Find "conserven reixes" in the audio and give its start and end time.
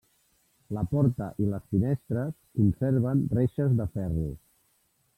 2.57-3.81